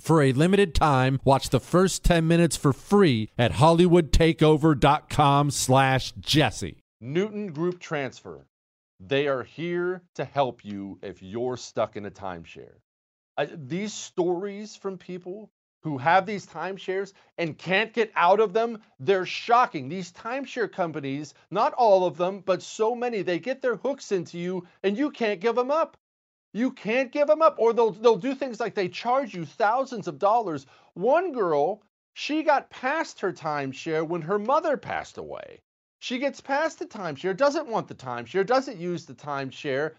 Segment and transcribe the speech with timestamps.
[0.00, 6.82] For a limited time, watch the first 10 minutes for free at hollywoodtakeover.com slash jesse.
[7.00, 8.46] Newton group transfer.
[9.00, 12.76] They are here to help you if you're stuck in a timeshare.
[13.36, 15.50] Uh, these stories from people
[15.82, 19.88] who have these timeshares and can't get out of them they're shocking.
[19.88, 24.38] These timeshare companies not all of them but so many they get their hooks into
[24.38, 25.96] you and you can't give them up
[26.52, 30.08] you can't give them up or they'll they'll do things like they charge you thousands
[30.08, 31.82] of dollars one girl
[32.20, 35.60] she got past her timeshare when her mother passed away.
[36.00, 39.94] She gets past the timeshare, doesn't want the timeshare, doesn't use the timeshare.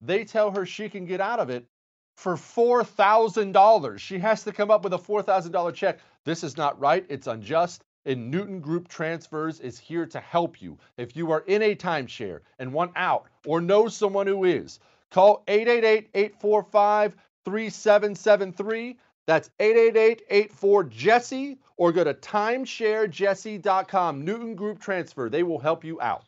[0.00, 1.68] They tell her she can get out of it
[2.16, 3.98] for $4,000.
[4.00, 6.00] She has to come up with a $4,000 check.
[6.24, 7.06] This is not right.
[7.08, 7.84] It's unjust.
[8.04, 10.76] And Newton Group Transfers is here to help you.
[10.96, 14.80] If you are in a timeshare and want out or know someone who is,
[15.14, 18.96] call 888 845 3773.
[19.26, 24.24] That's 888-84-JESSE or go to timesharejesse.com.
[24.24, 25.28] Newton Group Transfer.
[25.30, 26.24] They will help you out.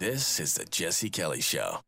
[0.00, 1.78] This is the Jesse Kelly Show.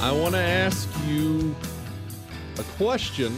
[0.00, 1.56] I want to ask you
[2.56, 3.36] a question,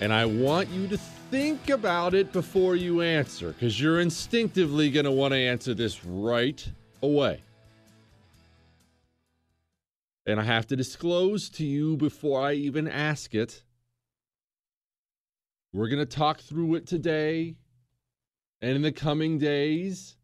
[0.00, 5.06] and I want you to think about it before you answer because you're instinctively going
[5.06, 6.64] to want to answer this right
[7.02, 7.40] away.
[10.24, 13.64] And I have to disclose to you before I even ask it.
[15.72, 17.56] We're going to talk through it today
[18.60, 20.16] and in the coming days.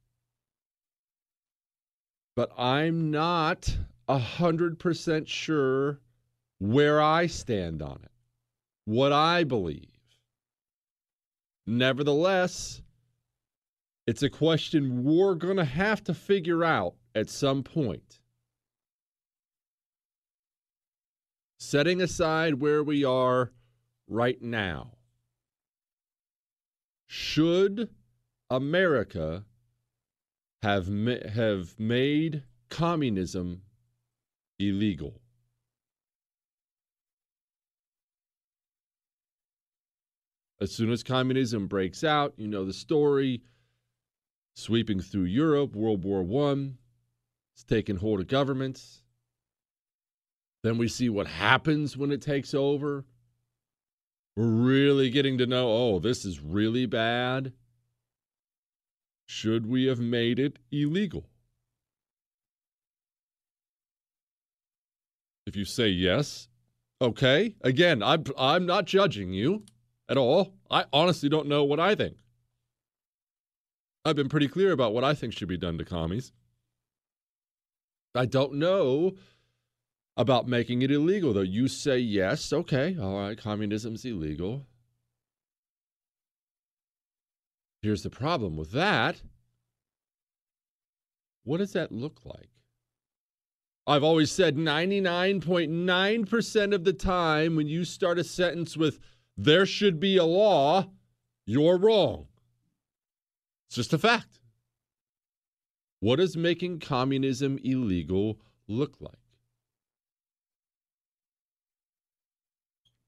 [2.38, 3.76] But I'm not
[4.06, 5.99] a 100% sure
[6.61, 8.12] where I stand on it,
[8.85, 9.99] what I believe.
[11.67, 12.81] Nevertheless,
[14.06, 18.20] it's a question we're going to have to figure out at some point.
[21.58, 23.50] Setting aside where we are
[24.06, 24.93] right now,
[27.08, 27.88] should
[28.49, 29.44] America
[30.62, 33.62] have, ma- have made communism
[34.58, 35.20] illegal?
[40.60, 43.43] As soon as communism breaks out, you know the story.
[44.56, 46.72] Sweeping through Europe, World War I,
[47.55, 49.02] it's taking hold of governments.
[50.64, 53.05] Then we see what happens when it takes over.
[54.37, 57.52] We're really getting to know oh, this is really bad.
[59.28, 61.28] Should we have made it illegal?
[65.46, 66.48] If you say yes,
[67.00, 67.54] okay.
[67.60, 69.64] Again, I'm, I'm not judging you
[70.08, 70.54] at all.
[70.70, 72.16] I honestly don't know what I think.
[74.04, 76.32] I've been pretty clear about what I think should be done to commies.
[78.14, 79.12] I don't know
[80.16, 81.42] about making it illegal, though.
[81.42, 84.66] You say yes, okay, all right, communism's illegal.
[87.82, 89.22] Here's the problem with that.
[91.44, 92.50] What does that look like?
[93.86, 99.00] I've always said 99.9% of the time when you start a sentence with,
[99.36, 100.90] there should be a law,
[101.46, 102.26] you're wrong.
[103.69, 104.40] It's just a fact.
[106.00, 109.14] What does making communism illegal look like?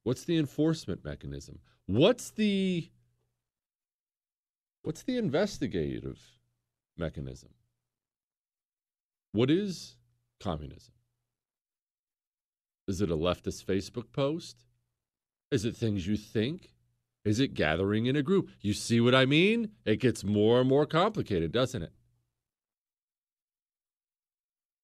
[0.02, 1.58] What's the enforcement mechanism?
[1.86, 2.88] What's the
[4.82, 6.18] what's the investigative
[6.96, 7.50] mechanism?
[9.32, 9.96] What is
[10.40, 10.94] communism?
[12.88, 14.64] Is it a leftist Facebook post?
[15.50, 16.72] Is it things you think?
[17.24, 18.48] Is it gathering in a group?
[18.60, 19.72] You see what I mean?
[19.84, 21.92] It gets more and more complicated, doesn't it?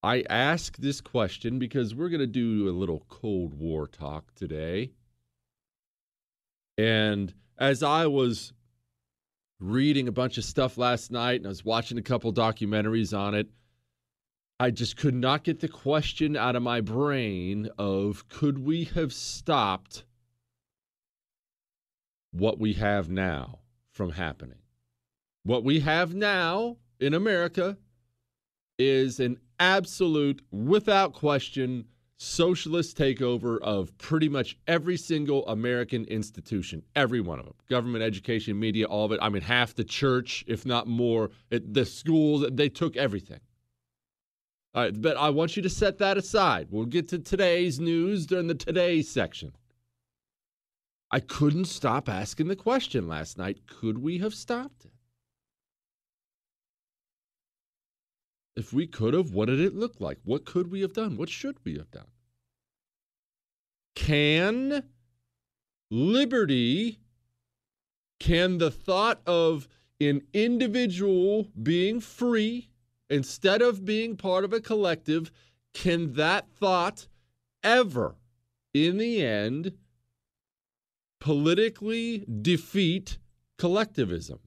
[0.02, 4.92] I ask this question because we're going to do a little Cold War talk today.
[6.78, 8.52] And as I was
[9.58, 13.34] reading a bunch of stuff last night and I was watching a couple documentaries on
[13.34, 13.48] it,
[14.58, 19.12] I just could not get the question out of my brain of could we have
[19.12, 20.04] stopped
[22.32, 23.60] what we have now
[23.90, 24.58] from happening.
[25.42, 27.78] What we have now in America
[28.78, 31.86] is an absolute, without question,
[32.18, 38.58] socialist takeover of pretty much every single American institution, every one of them government, education,
[38.58, 39.18] media, all of it.
[39.22, 43.40] I mean, half the church, if not more, it, the schools, they took everything.
[44.74, 46.68] All right, but I want you to set that aside.
[46.70, 49.52] We'll get to today's news during the today section.
[51.10, 54.92] I couldn't stop asking the question last night could we have stopped it?
[58.56, 60.18] If we could have, what did it look like?
[60.24, 61.16] What could we have done?
[61.16, 62.08] What should we have done?
[63.94, 64.84] Can
[65.90, 66.98] liberty,
[68.18, 69.68] can the thought of
[70.00, 72.68] an individual being free
[73.08, 75.30] instead of being part of a collective,
[75.72, 77.06] can that thought
[77.62, 78.16] ever,
[78.74, 79.72] in the end,
[81.20, 83.18] politically defeat
[83.58, 84.38] collectivism.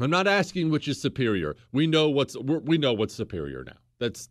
[0.00, 1.56] I'm not asking which is superior.
[1.72, 3.76] We know what's we know what's superior now.
[3.98, 4.28] That's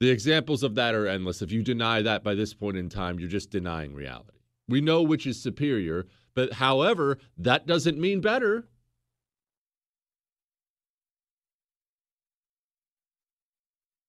[0.00, 1.42] the examples of that are endless.
[1.42, 4.38] If you deny that by this point in time, you're just denying reality.
[4.68, 8.68] We know which is superior, but however, that doesn't mean better.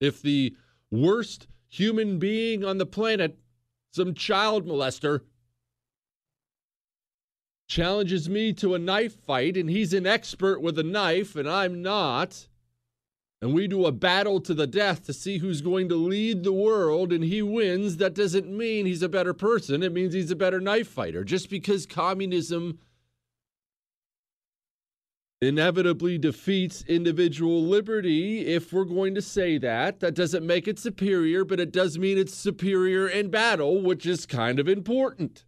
[0.02, 0.56] If the
[0.92, 3.38] worst human being on the planet,
[3.92, 5.22] some child molester,
[7.68, 11.82] challenges me to a knife fight, and he's an expert with a knife, and I'm
[11.82, 12.48] not.
[13.42, 16.54] And we do a battle to the death to see who's going to lead the
[16.54, 17.98] world, and he wins.
[17.98, 19.84] That doesn't mean he's a better person.
[19.84, 21.24] It means he's a better knife fighter.
[21.24, 22.80] Just because communism
[25.40, 31.46] inevitably defeats individual liberty, if we're going to say that, that doesn't make it superior,
[31.46, 35.46] but it does mean it's superior in battle, which is kind of important.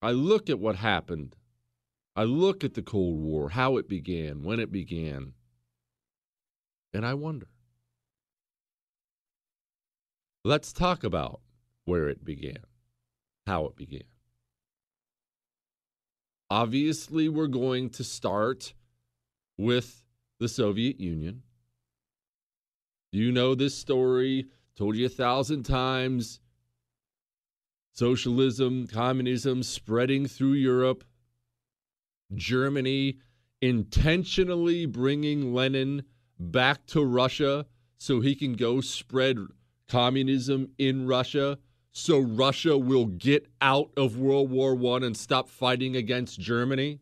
[0.00, 1.34] I look at what happened.
[2.14, 5.34] I look at the Cold War, how it began, when it began,
[6.92, 7.48] and I wonder.
[10.44, 11.40] Let's talk about
[11.84, 12.58] where it began,
[13.46, 14.04] how it began.
[16.50, 18.72] Obviously, we're going to start
[19.56, 20.02] with
[20.40, 21.42] the Soviet Union.
[23.12, 26.40] You know this story, told you a thousand times.
[27.98, 31.02] Socialism, communism spreading through Europe.
[32.32, 33.18] Germany
[33.60, 36.04] intentionally bringing Lenin
[36.38, 37.66] back to Russia
[37.98, 39.38] so he can go spread
[39.88, 41.58] communism in Russia
[41.90, 47.00] so Russia will get out of World War One and stop fighting against Germany?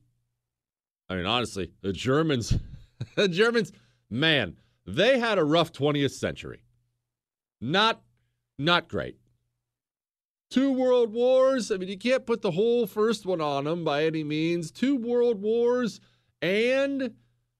[1.10, 2.56] I mean, honestly, the Germans,
[3.16, 3.70] the Germans,
[4.08, 6.62] man, they had a rough 20th century.
[7.60, 8.00] Not,
[8.58, 9.18] not great.
[10.50, 11.70] Two world wars.
[11.70, 14.70] I mean, you can't put the whole first one on them by any means.
[14.70, 16.00] Two world wars,
[16.40, 17.14] and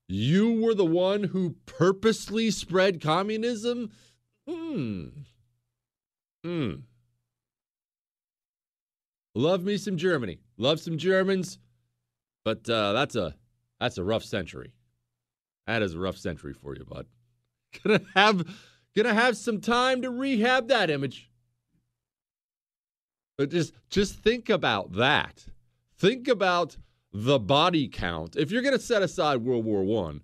[0.08, 3.90] you were the one who purposely spread communism.
[4.48, 5.06] Hmm.
[6.44, 6.74] Hmm.
[9.34, 10.38] Love me some Germany.
[10.56, 11.58] Love some Germans.
[12.44, 13.34] But uh, that's a
[13.80, 14.72] that's a rough century.
[15.66, 17.06] That is a rough century for you, bud.
[17.84, 18.46] Gonna have
[18.94, 21.28] gonna have some time to rehab that image.
[23.36, 25.46] But just just think about that.
[25.98, 26.76] Think about
[27.12, 28.36] the body count.
[28.36, 30.22] If you're gonna set aside World War One,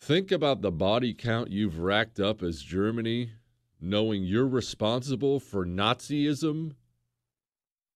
[0.00, 3.32] think about the body count you've racked up as Germany,
[3.80, 6.74] knowing you're responsible for Nazism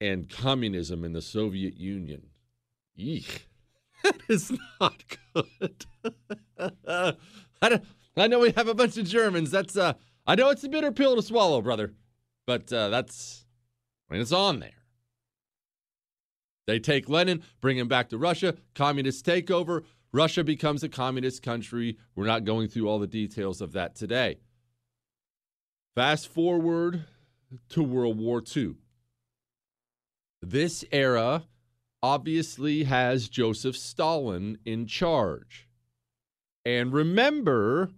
[0.00, 2.28] and communism in the Soviet Union.
[2.96, 3.49] Eek.
[4.02, 5.87] That is not good.
[7.62, 7.80] I,
[8.16, 9.52] I know we have a bunch of Germans.
[9.52, 9.92] That's uh
[10.26, 11.92] I know it's a bitter pill to swallow, brother.
[12.44, 13.41] But uh, that's
[14.12, 14.85] Mean it's on there.
[16.66, 19.85] They take Lenin, bring him back to Russia, communist takeover.
[20.12, 21.97] Russia becomes a communist country.
[22.14, 24.40] We're not going through all the details of that today.
[25.95, 27.04] Fast forward
[27.71, 28.75] to World War II.
[30.42, 31.45] This era
[32.02, 35.69] obviously has Joseph Stalin in charge.
[36.66, 37.88] And remember,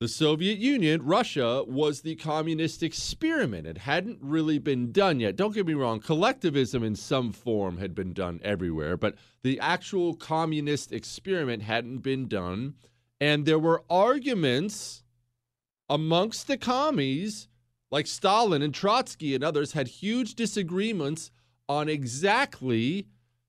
[0.00, 3.66] the Soviet Union, Russia, was the communist experiment.
[3.66, 5.36] It hadn't really been done yet.
[5.36, 10.14] Don't get me wrong, collectivism in some form had been done everywhere, but the actual
[10.14, 12.76] communist experiment hadn't been done.
[13.20, 15.04] And there were arguments
[15.90, 17.48] amongst the commies,
[17.90, 21.30] like Stalin and Trotsky and others, had huge disagreements
[21.68, 23.06] on exactly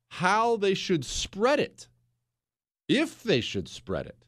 [0.10, 1.88] how they should spread it,
[2.90, 4.26] if they should spread it.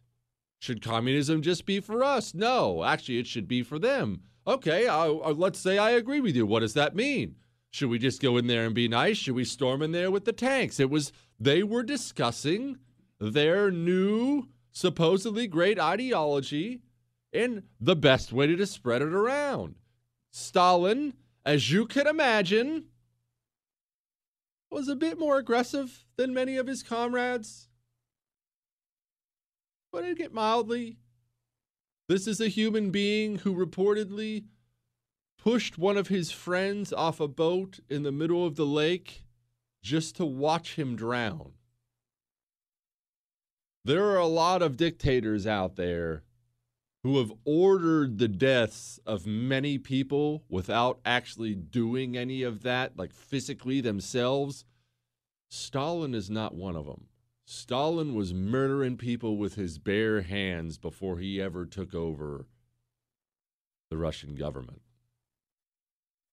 [0.63, 2.33] Should communism just be for us?
[2.33, 4.21] No, actually, it should be for them.
[4.47, 6.45] Okay, I, I, let's say I agree with you.
[6.45, 7.35] What does that mean?
[7.71, 9.17] Should we just go in there and be nice?
[9.17, 10.79] Should we storm in there with the tanks?
[10.79, 12.77] It was, they were discussing
[13.19, 16.79] their new, supposedly great ideology
[17.33, 19.75] and the best way to spread it around.
[20.31, 21.13] Stalin,
[21.45, 22.85] as you can imagine,
[24.71, 27.67] was a bit more aggressive than many of his comrades.
[29.93, 30.97] Putting it mildly,
[32.09, 34.45] this is a human being who reportedly
[35.37, 39.23] pushed one of his friends off a boat in the middle of the lake
[39.83, 41.51] just to watch him drown.
[43.85, 46.23] There are a lot of dictators out there
[47.03, 53.13] who have ordered the deaths of many people without actually doing any of that, like
[53.13, 54.65] physically themselves.
[55.51, 57.09] Stalin is not one of them.
[57.45, 62.47] Stalin was murdering people with his bare hands before he ever took over
[63.89, 64.81] the Russian government.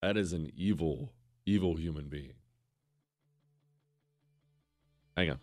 [0.03, 1.13] That is an evil,
[1.45, 2.35] evil human being.
[5.17, 5.39] Hang on.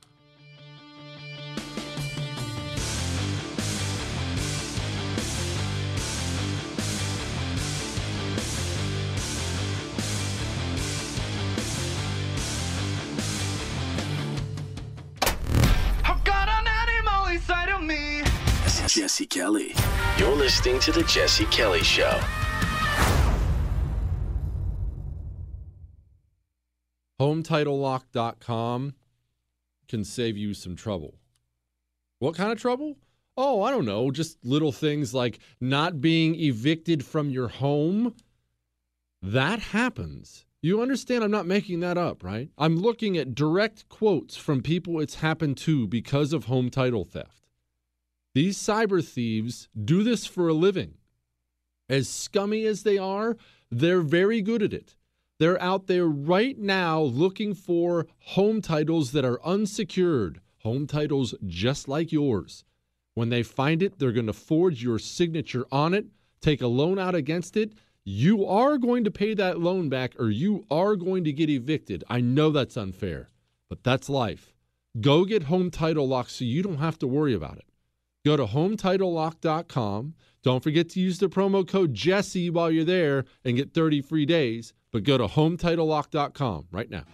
[18.88, 19.74] Jesse Kelly.
[20.18, 22.20] You're listening to The Jesse Kelly Show.
[27.20, 28.94] HomeTitleLock.com
[29.90, 31.16] can save you some trouble.
[32.20, 32.96] What kind of trouble?
[33.36, 34.10] Oh, I don't know.
[34.10, 38.16] Just little things like not being evicted from your home.
[39.22, 40.46] That happens.
[40.62, 42.50] You understand I'm not making that up, right?
[42.58, 47.47] I'm looking at direct quotes from people it's happened to because of home title theft.
[48.38, 50.94] These cyber thieves do this for a living.
[51.90, 53.36] As scummy as they are,
[53.72, 54.96] they're very good at it.
[55.40, 61.88] They're out there right now looking for home titles that are unsecured, home titles just
[61.88, 62.64] like yours.
[63.16, 66.06] When they find it, they're going to forge your signature on it,
[66.40, 67.74] take a loan out against it.
[68.04, 72.04] You are going to pay that loan back or you are going to get evicted.
[72.08, 73.30] I know that's unfair,
[73.68, 74.54] but that's life.
[75.02, 77.64] Go get home title lock so you don't have to worry about it.
[78.28, 80.14] Go to hometitlelock.com.
[80.44, 84.26] Don't forget to use the promo code Jesse while you're there and get 30 free
[84.26, 84.74] days.
[84.92, 87.06] But go to hometitlelock.com right now.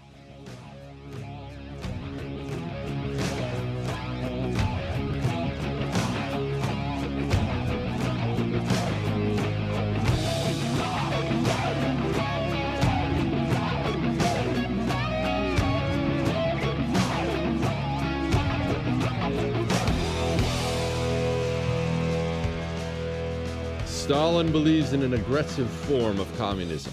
[24.03, 26.91] Stalin believes in an aggressive form of communism.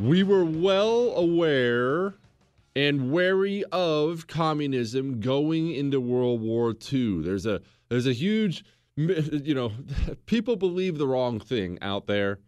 [0.00, 2.14] We were well aware
[2.74, 7.22] and wary of communism going into World War II.
[7.22, 8.64] There's a there's a huge
[8.96, 9.70] you know,
[10.26, 12.40] people believe the wrong thing out there.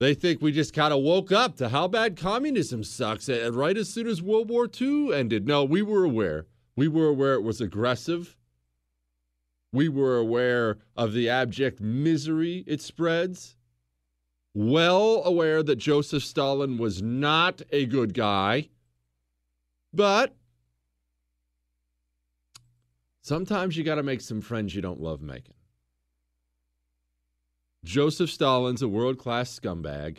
[0.00, 3.76] They think we just kind of woke up to how bad communism sucks eh, right
[3.76, 5.46] as soon as World War II ended.
[5.46, 6.46] No, we were aware.
[6.74, 8.34] We were aware it was aggressive.
[9.72, 13.56] We were aware of the abject misery it spreads.
[14.54, 18.70] Well aware that Joseph Stalin was not a good guy.
[19.92, 20.34] But
[23.20, 25.54] sometimes you got to make some friends you don't love making.
[27.84, 30.18] Joseph Stalin's a world class scumbag.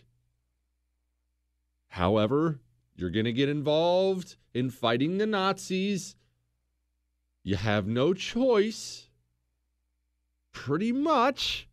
[1.89, 2.59] However,
[2.95, 6.15] you're going to get involved in fighting the Nazis.
[7.43, 9.08] You have no choice
[10.59, 11.69] pretty much,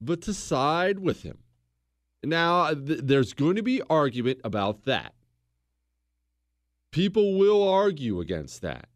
[0.00, 1.38] but to side with him.
[2.22, 5.12] Now, th- there's going to be argument about that.
[6.92, 8.86] People will argue against that.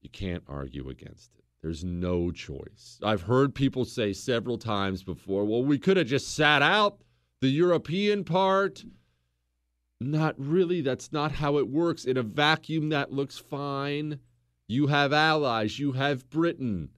[0.00, 1.44] You can't argue against it.
[1.62, 2.98] There's no choice.
[3.04, 6.98] I've heard people say several times before, well, we could have just sat out
[7.40, 8.84] the European part.
[10.00, 10.80] Not really.
[10.80, 12.04] That's not how it works.
[12.04, 14.18] In a vacuum, that looks fine.
[14.66, 16.88] You have allies, you have Britain.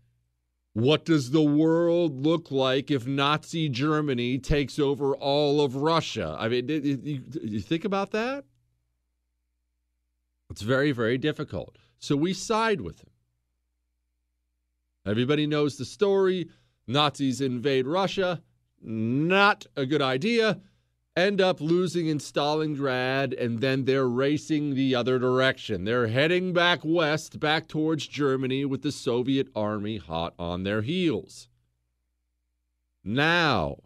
[0.75, 6.37] What does the world look like if Nazi Germany takes over all of Russia?
[6.39, 8.45] I mean, you, you think about that?
[10.51, 11.79] It's very, very difficult.
[12.01, 13.11] So we side with him.
[15.07, 16.49] Everybody knows the story.
[16.89, 18.43] Nazis invade Russia.
[18.83, 20.61] Not a good idea
[21.17, 25.85] end up losing in Stalingrad, and then they're racing the other direction.
[25.85, 31.49] They're heading back west, back towards Germany, with the Soviet army hot on their heels.
[33.05, 33.79] Now,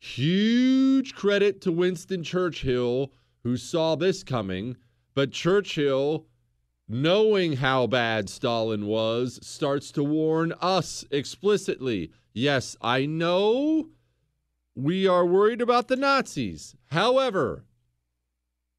[0.00, 3.12] huge credit to Winston Churchill,
[3.44, 4.76] who saw this coming,
[5.14, 6.26] but Churchill.
[6.90, 12.10] Knowing how bad Stalin was, starts to warn us explicitly.
[12.32, 13.90] Yes, I know
[14.78, 16.76] we are worried about the Nazis.
[16.92, 17.64] However,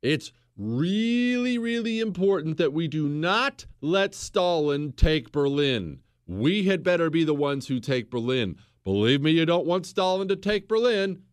[0.02, 6.00] it's really, really important that we do not let Stalin take Berlin.
[6.26, 8.56] We had better be the ones who take Berlin.
[8.86, 11.24] Believe me, you don't want Stalin to take Berlin.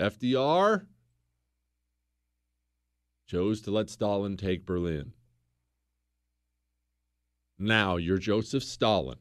[0.00, 0.86] FDR
[3.26, 5.12] chose to let Stalin take Berlin.
[7.58, 9.18] Now you're Joseph Stalin.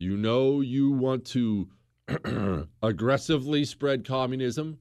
[0.00, 1.68] You know you want to
[2.82, 4.78] aggressively spread communism.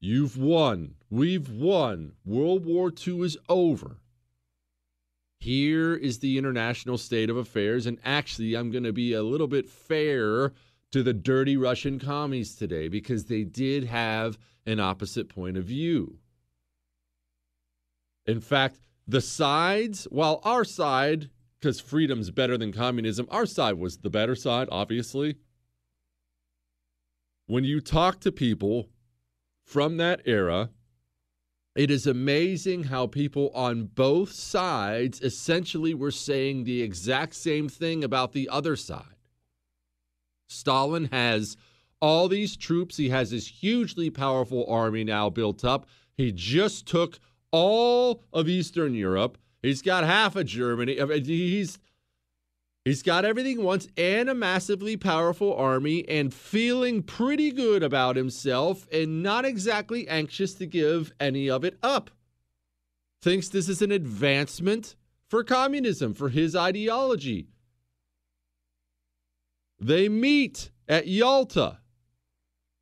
[0.00, 0.94] You've won.
[1.10, 2.12] We've won.
[2.24, 3.98] World War II is over.
[5.40, 7.86] Here is the international state of affairs.
[7.86, 10.52] And actually, I'm going to be a little bit fair
[10.92, 16.18] to the dirty Russian commies today because they did have an opposite point of view.
[18.26, 21.30] In fact, the sides, while our side
[21.64, 23.26] because freedom's better than communism.
[23.30, 25.36] Our side was the better side, obviously.
[27.46, 28.90] When you talk to people
[29.62, 30.68] from that era,
[31.74, 38.04] it is amazing how people on both sides essentially were saying the exact same thing
[38.04, 39.16] about the other side.
[40.46, 41.56] Stalin has
[41.98, 45.86] all these troops, he has this hugely powerful army now built up.
[46.14, 47.18] He just took
[47.50, 49.38] all of Eastern Europe.
[49.64, 51.00] He's got half of Germany.
[51.00, 51.78] I mean, He's
[52.84, 58.86] he's got everything once and a massively powerful army and feeling pretty good about himself
[58.92, 62.10] and not exactly anxious to give any of it up.
[63.22, 64.96] Thinks this is an advancement
[65.30, 67.48] for communism, for his ideology.
[69.80, 71.78] They meet at Yalta.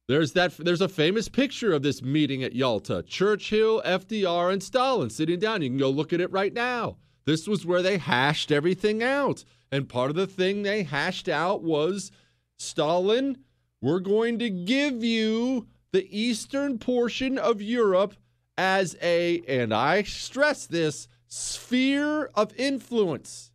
[0.08, 3.02] There's that there's a famous picture of this meeting at Yalta.
[3.06, 5.62] Churchill, FDR, and Stalin sitting down.
[5.62, 6.96] You can go look at it right now.
[7.24, 9.44] This was where they hashed everything out.
[9.70, 12.10] And part of the thing they hashed out was
[12.58, 13.38] Stalin,
[13.80, 18.14] we're going to give you the eastern portion of Europe
[18.58, 23.50] as a, and I stress this, sphere of influence.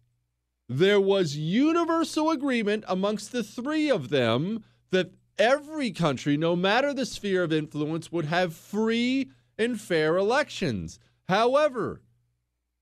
[0.70, 7.06] There was universal agreement amongst the three of them that every country, no matter the
[7.06, 11.00] sphere of influence, would have free and fair elections.
[11.28, 12.02] However,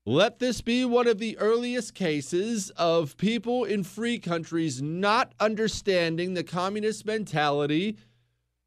[0.04, 6.34] let this be one of the earliest cases of people in free countries not understanding
[6.34, 7.96] the communist mentality.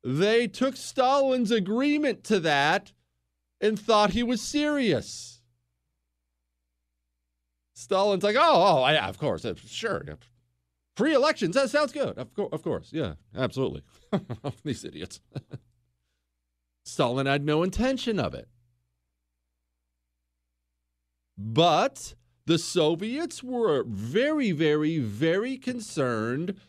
[0.04, 2.92] They took Stalin's agreement to that
[3.62, 5.42] and thought he was serious.
[7.74, 10.04] Stalin's like, oh, oh, yeah, of course, uh, sure,
[11.00, 11.56] free elections.
[11.56, 12.18] That sounds good.
[12.18, 13.84] Of course, of course, yeah, absolutely.
[14.66, 15.22] These idiots.
[16.84, 18.50] Stalin had no intention of it.
[21.38, 26.60] But the Soviets were very, very, very concerned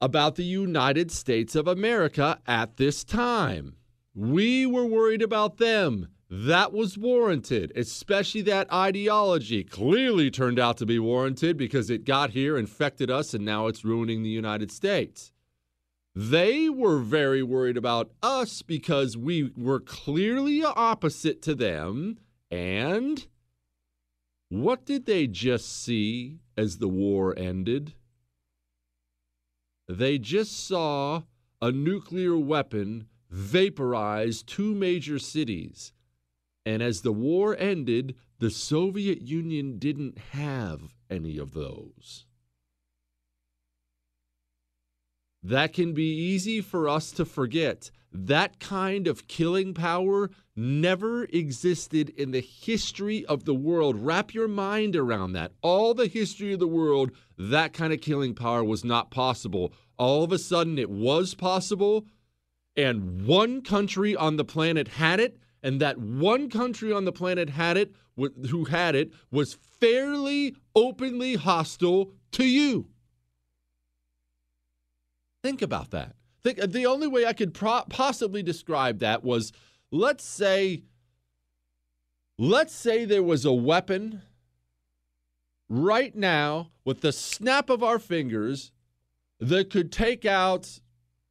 [0.00, 3.76] about the United States of America at this time.
[4.14, 6.08] We were worried about them.
[6.36, 9.62] That was warranted, especially that ideology.
[9.62, 13.84] Clearly turned out to be warranted because it got here, infected us, and now it's
[13.84, 15.30] ruining the United States.
[16.12, 22.18] They were very worried about us because we were clearly opposite to them.
[22.50, 23.24] And
[24.48, 27.94] what did they just see as the war ended?
[29.86, 31.22] They just saw
[31.62, 35.92] a nuclear weapon vaporize two major cities
[36.66, 42.26] and as the war ended, the Soviet Union didn't have any of those.
[45.42, 47.90] That can be easy for us to forget.
[48.10, 53.96] That kind of killing power never existed in the history of the world.
[53.98, 55.52] Wrap your mind around that.
[55.60, 59.74] All the history of the world, that kind of killing power was not possible.
[59.98, 62.06] All of a sudden, it was possible,
[62.74, 67.48] and one country on the planet had it, and that one country on the planet
[67.48, 67.94] had it
[68.50, 72.86] who had it was fairly openly hostile to you.
[75.42, 76.14] Think about that.
[76.42, 79.52] Think the only way I could pro- possibly describe that was
[79.90, 80.84] let's say
[82.38, 84.20] let's say there was a weapon
[85.70, 88.70] right now with the snap of our fingers
[89.40, 90.80] that could take out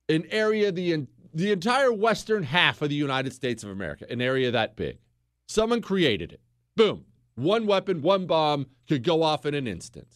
[0.09, 0.91] an area the
[1.33, 4.99] the entire western half of the United States of America, an area that big.
[5.47, 6.41] Someone created it.
[6.75, 7.05] Boom.
[7.35, 10.07] One weapon, one bomb could go off in an instant.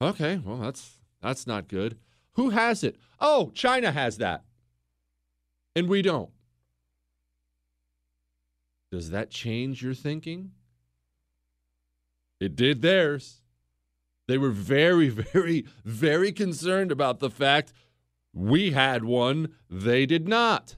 [0.00, 1.98] Okay, well that's that's not good.
[2.34, 2.96] Who has it?
[3.20, 4.44] Oh, China has that.
[5.74, 6.30] And we don't.
[8.92, 10.52] Does that change your thinking?
[12.40, 13.40] It did theirs.
[14.28, 17.72] They were very, very, very concerned about the fact
[18.34, 20.76] we had one, they did not.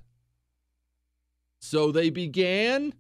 [1.59, 2.95] So they began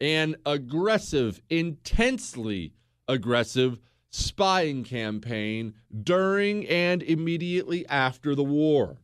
[0.00, 2.72] an aggressive, intensely
[3.08, 3.80] aggressive
[4.10, 8.98] spying campaign during and immediately after the war,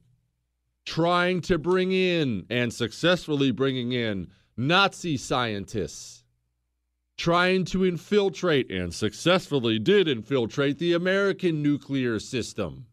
[0.86, 6.24] trying to bring in and successfully bringing in Nazi scientists,
[7.16, 12.86] trying to infiltrate and successfully did infiltrate the American nuclear system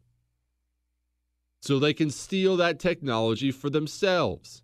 [1.62, 4.63] so they can steal that technology for themselves.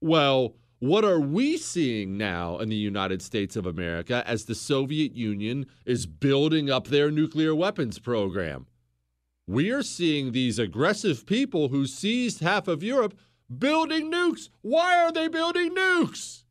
[0.00, 5.16] Well, what are we seeing now in the United States of America as the Soviet
[5.16, 8.66] Union is building up their nuclear weapons program?
[9.46, 13.18] We are seeing these aggressive people who seized half of Europe
[13.58, 14.50] building nukes.
[14.60, 16.43] Why are they building nukes?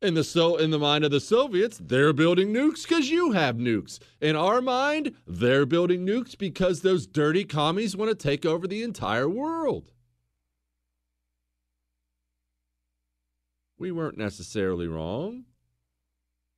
[0.00, 3.56] In the so in the mind of the Soviets, they're building nukes because you have
[3.56, 3.98] nukes.
[4.20, 8.84] In our mind, they're building nukes because those dirty commies want to take over the
[8.84, 9.90] entire world.
[13.76, 15.46] We weren't necessarily wrong.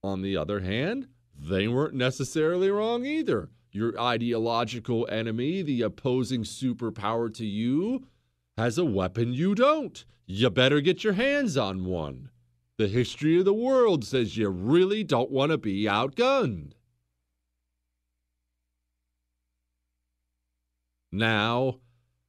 [0.03, 3.49] On the other hand, they weren't necessarily wrong either.
[3.73, 8.07] Your ideological enemy, the opposing superpower to you,
[8.59, 10.05] has a weapon you don't.
[10.27, 12.29] You better get your hands on one.
[12.81, 16.73] The history of the world says you really don't want to be outgunned.
[21.13, 21.81] Now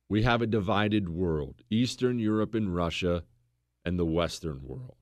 [0.09, 3.23] we have a divided world Eastern Europe and Russia,
[3.85, 4.97] and the Western world.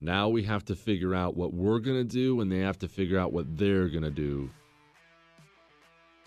[0.00, 2.88] Now we have to figure out what we're going to do, and they have to
[2.88, 4.48] figure out what they're going to do.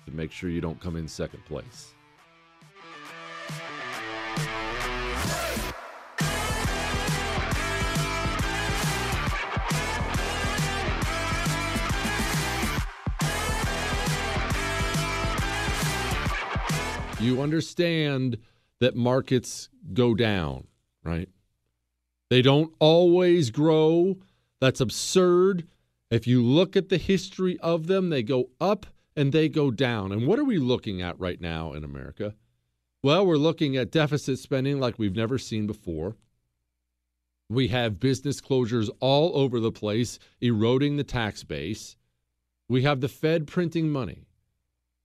[0.05, 1.95] to make sure you don't come in second place.
[17.19, 18.37] You understand
[18.79, 20.67] that markets go down,
[21.03, 21.27] right?
[22.29, 24.17] They don't always grow.
[24.61, 25.67] That's absurd.
[26.09, 28.85] If you look at the history of them, they go up
[29.17, 30.13] and they go down.
[30.13, 32.35] And what are we looking at right now in America?
[33.03, 36.15] Well, we're looking at deficit spending like we've never seen before.
[37.49, 41.97] We have business closures all over the place, eroding the tax base.
[42.69, 44.28] We have the Fed printing money.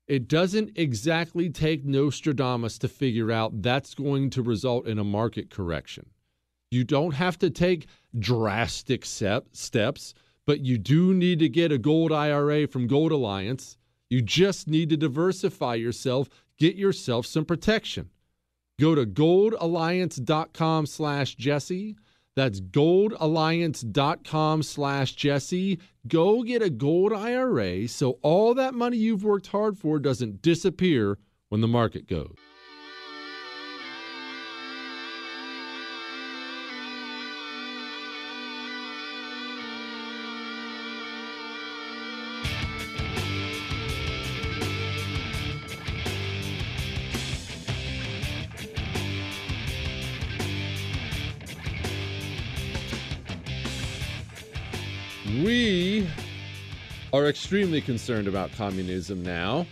[0.07, 5.51] It doesn't exactly take Nostradamus to figure out that's going to result in a market
[5.51, 6.07] correction.
[6.71, 7.87] You don't have to take
[8.19, 10.15] drastic steps,
[10.47, 13.79] but you do need to get a gold IRA from Gold Alliance.
[14.11, 18.11] You just need to diversify yourself, get yourself some protection.
[18.79, 21.97] Go to goldalliance.com slash Jesse.
[22.37, 25.79] That's goldalliance.com slash Jesse.
[26.09, 31.19] Go get a gold IRA so all that money you've worked hard for doesn't disappear
[31.49, 32.35] when the market goes.
[55.43, 56.07] We
[57.13, 59.67] are extremely concerned about communism now.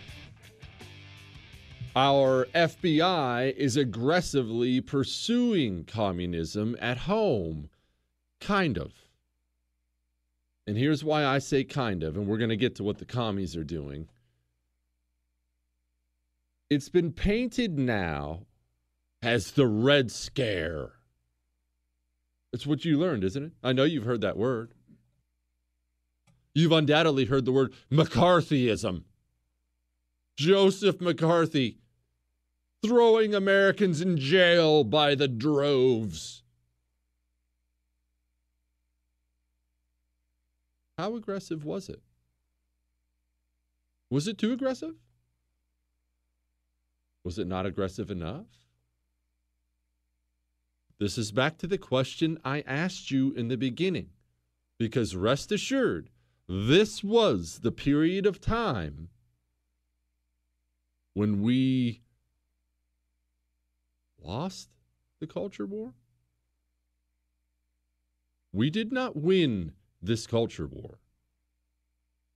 [1.95, 7.69] Our FBI is aggressively pursuing communism at home.
[8.41, 8.91] Kind of.
[10.67, 13.05] And here's why I say kind of, and we're going to get to what the
[13.05, 14.09] commies are doing.
[16.69, 18.47] It's been painted now
[19.21, 20.91] as the Red Scare.
[22.51, 23.51] It's what you learned, isn't it?
[23.63, 24.73] I know you've heard that word.
[26.53, 29.03] You've undoubtedly heard the word McCarthyism.
[30.35, 31.77] Joseph McCarthy
[32.83, 36.43] throwing Americans in jail by the droves.
[40.97, 42.01] How aggressive was it?
[44.09, 44.95] Was it too aggressive?
[47.23, 48.45] Was it not aggressive enough?
[50.99, 54.09] This is back to the question I asked you in the beginning.
[54.77, 56.09] Because rest assured,
[56.53, 59.09] this was the period of time
[61.15, 62.01] when we
[64.21, 64.69] lost
[65.19, 65.93] the culture war.
[68.51, 70.99] We did not win this culture war.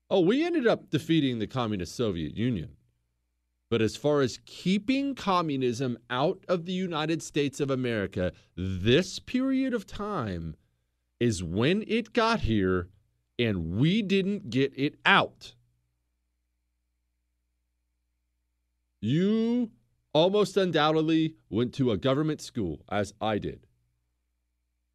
[0.10, 2.72] Oh, we ended up defeating the communist Soviet Union.
[3.70, 9.76] But as far as keeping communism out of the United States of America, this period
[9.76, 10.56] of time
[11.20, 12.88] is when it got here
[13.39, 15.54] and we didn't get it out.
[19.00, 19.71] You
[20.13, 23.67] almost undoubtedly went to a government school, as I did.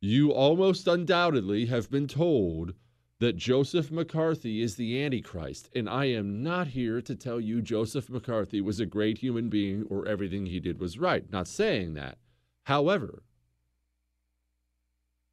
[0.00, 2.74] You almost undoubtedly have been told
[3.20, 8.10] that Joseph McCarthy is the Antichrist, and I am not here to tell you Joseph
[8.10, 11.30] McCarthy was a great human being or everything he did was right.
[11.30, 12.18] Not saying that.
[12.64, 13.22] However,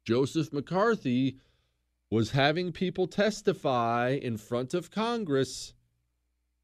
[0.04, 1.38] Joseph McCarthy
[2.10, 5.74] was having people testify in front of Congress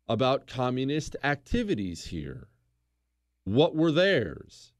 [0.08, 2.48] about communist activities here.
[3.44, 4.72] What were theirs?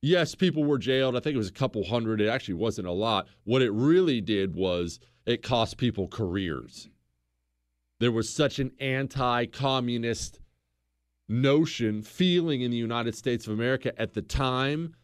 [0.00, 1.16] Yes, people were jailed.
[1.16, 2.20] I think it was a couple hundred.
[2.20, 3.26] It actually wasn't a lot.
[3.44, 6.88] What it really did was it cost people careers.
[8.00, 10.40] There was such an anti communist
[11.28, 14.94] notion, feeling in the United States of America at the time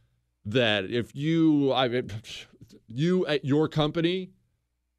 [0.44, 2.02] that if you, I,
[2.86, 4.30] you at your company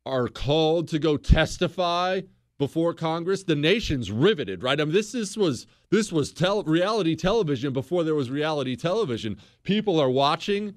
[0.06, 2.22] are called to go testify
[2.58, 4.80] before Congress, the nation's riveted, right?
[4.80, 9.38] I mean, this, this was this was tel- reality television before there was reality television.
[9.64, 10.76] People are watching,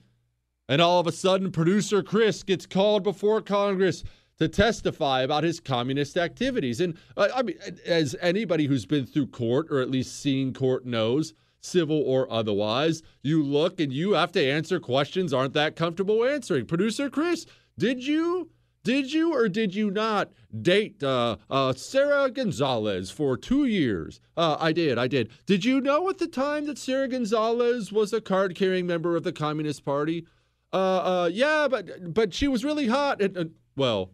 [0.66, 4.02] and all of a sudden, producer Chris gets called before Congress
[4.38, 6.80] to testify about his communist activities.
[6.80, 7.56] And uh, I mean,
[7.86, 13.02] as anybody who's been through court or at least seen court knows, civil or otherwise,
[13.22, 16.66] you look and you have to answer questions aren't that comfortable answering.
[16.66, 17.46] Producer Chris,
[17.78, 18.50] did you
[18.84, 24.20] did you or did you not date uh, uh, Sarah Gonzalez for two years?
[24.36, 25.30] Uh, I did, I did.
[25.46, 29.24] Did you know at the time that Sarah Gonzalez was a card carrying member of
[29.24, 30.26] the Communist Party?
[30.72, 33.22] Uh, uh, yeah, but but she was really hot.
[33.22, 34.10] And, well,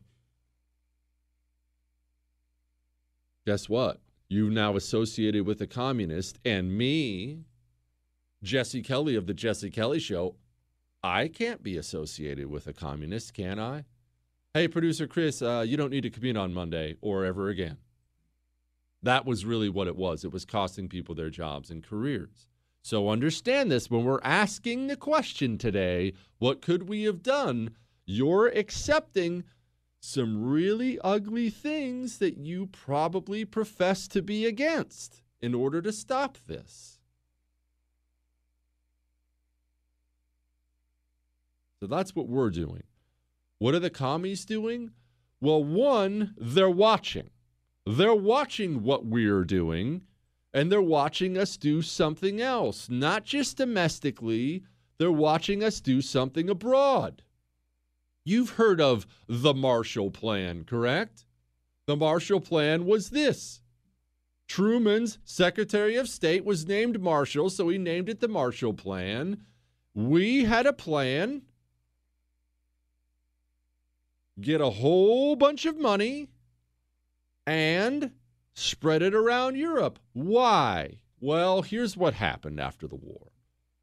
[3.45, 4.01] guess what?
[4.29, 7.41] You've now associated with a communist, and me,
[8.45, 10.37] Jesse Kelly of the Jesse Kelly Show,
[11.03, 13.85] I can't be associated with a communist, can I?
[14.53, 17.77] Hey, producer Chris, uh, you don't need to commute on Monday or ever again.
[19.01, 20.25] That was really what it was.
[20.25, 22.49] It was costing people their jobs and careers.
[22.83, 27.77] So understand this when we're asking the question today what could we have done?
[28.07, 29.45] You're accepting
[30.01, 36.39] some really ugly things that you probably profess to be against in order to stop
[36.49, 36.99] this.
[41.79, 42.83] So that's what we're doing.
[43.61, 44.93] What are the commies doing?
[45.39, 47.29] Well, one, they're watching.
[47.85, 50.01] They're watching what we're doing,
[50.55, 54.65] and they're watching us do something else, not just domestically,
[54.97, 57.23] they're watching us do something abroad.
[58.25, 61.27] You've heard of the Marshall Plan, correct?
[61.87, 63.61] The Marshall Plan was this
[64.49, 69.43] Truman's Secretary of State was named Marshall, so he named it the Marshall Plan.
[69.95, 71.43] We had a plan
[74.39, 76.29] get a whole bunch of money
[77.47, 78.13] and
[78.55, 79.99] spread it around Europe.
[80.13, 81.01] Why?
[81.21, 83.29] Well, here's what happened after the war.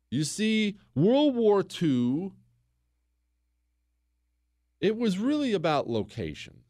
[0.10, 2.32] You see, World War II,
[4.80, 6.64] it was really about locations.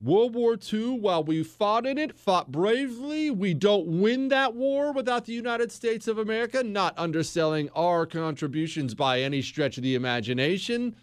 [0.00, 4.92] World War II, while we fought in it, fought bravely, we don't win that war
[4.92, 9.94] without the United States of America, not underselling our contributions by any stretch of the
[9.94, 10.94] imagination.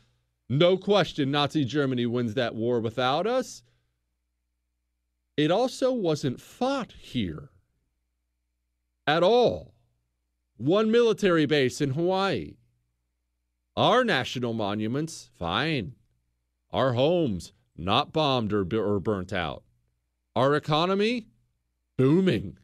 [0.50, 3.64] No question, Nazi Germany wins that war without us.
[5.36, 7.50] It also wasn't fought here
[9.08, 9.74] at all.
[10.58, 12.56] One military base in Hawaii.
[13.76, 15.96] Our national monuments, fine.
[16.72, 19.64] Our homes, not bombed or, or burnt out.
[20.36, 21.28] Our economy,
[21.98, 22.58] booming.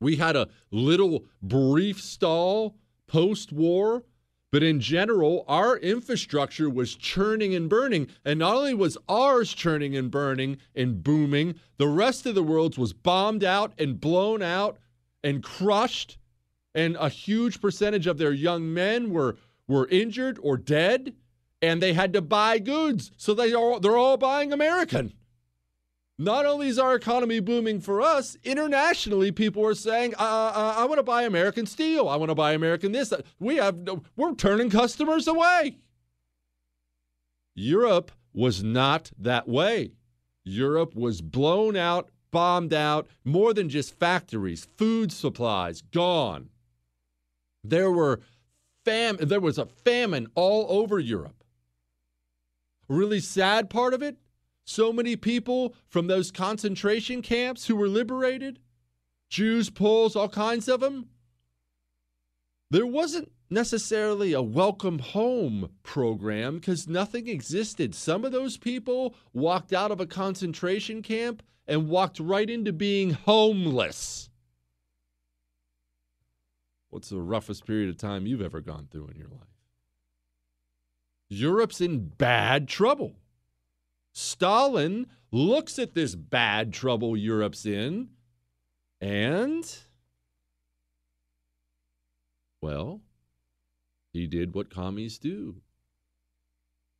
[0.00, 4.04] We had a little brief stall post war
[4.50, 8.08] but in general, our infrastructure was churning and burning.
[8.24, 12.78] And not only was ours churning and burning and booming, the rest of the world's
[12.78, 14.78] was bombed out and blown out
[15.22, 16.18] and crushed.
[16.74, 19.36] And a huge percentage of their young men were,
[19.68, 21.14] were injured or dead.
[21.62, 23.12] And they had to buy goods.
[23.16, 25.12] So they are, they're all buying American.
[26.20, 30.84] Not only is our economy booming for us, internationally, people are saying, uh, uh, "I
[30.84, 32.10] want to buy American steel.
[32.10, 35.78] I want to buy American this." We have we're turning customers away.
[37.54, 39.92] Europe was not that way.
[40.44, 46.50] Europe was blown out, bombed out, more than just factories, food supplies gone.
[47.64, 48.20] There were
[48.84, 51.42] fam there was a famine all over Europe.
[52.88, 54.18] Really sad part of it,
[54.70, 58.58] so many people from those concentration camps who were liberated
[59.28, 61.08] Jews, Poles, all kinds of them.
[62.70, 67.94] There wasn't necessarily a welcome home program because nothing existed.
[67.94, 73.10] Some of those people walked out of a concentration camp and walked right into being
[73.10, 74.30] homeless.
[76.90, 79.46] What's the roughest period of time you've ever gone through in your life?
[81.28, 83.19] Europe's in bad trouble.
[84.12, 88.08] Stalin looks at this bad trouble Europe's in
[89.00, 89.78] and,
[92.60, 93.00] well,
[94.12, 95.56] he did what commies do.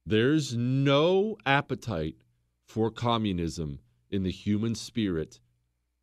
[0.06, 2.16] There's no appetite
[2.66, 5.40] for communism in the human spirit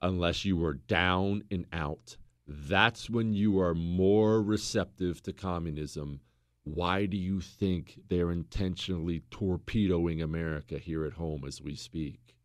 [0.01, 2.17] unless you are down and out.
[2.45, 6.21] That's when you are more receptive to communism
[6.75, 12.35] why do you think they're intentionally torpedoing America here at home as we speak?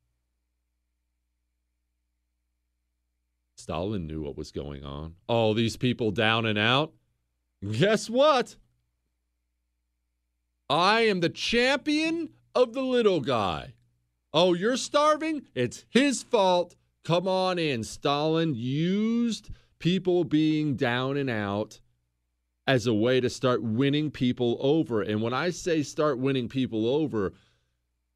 [3.57, 5.15] Stalin knew what was going on.
[5.29, 6.93] All these people down and out.
[7.71, 8.57] Guess what?
[10.69, 13.75] I am the champion of the little guy.
[14.33, 15.43] Oh, you're starving?
[15.55, 16.75] It's his fault.
[17.05, 17.85] Come on in.
[17.85, 21.81] Stalin used people being down and out
[22.67, 25.03] as a way to start winning people over.
[25.03, 27.33] And when I say start winning people over,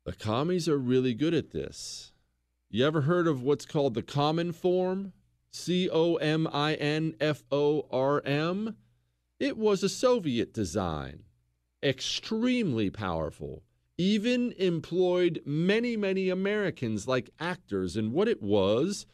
[0.04, 2.12] the commies are really good at this.
[2.70, 5.12] You ever heard of what's called the Cominform?
[5.50, 8.76] C O M I N F O R M?
[9.40, 11.24] It was a Soviet design,
[11.82, 13.62] extremely powerful,
[13.98, 17.96] even employed many, many Americans like actors.
[17.96, 19.06] And what it was,